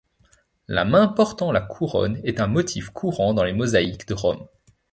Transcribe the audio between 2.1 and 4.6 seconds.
est un motif courant dans les mosaïques de Rome.